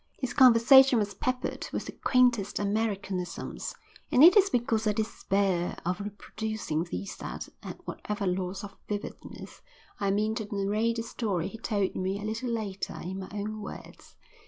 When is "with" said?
1.71-1.85